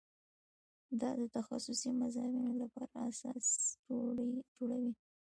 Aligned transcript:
دا 0.99 1.09
د 1.19 1.21
تخصصي 1.35 1.89
مضامینو 2.01 2.51
لپاره 2.61 2.87
اساس 3.09 3.45
جوړوي. 4.57 4.93